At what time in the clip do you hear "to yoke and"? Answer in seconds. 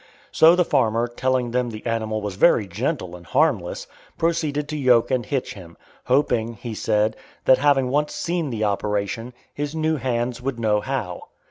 4.69-5.23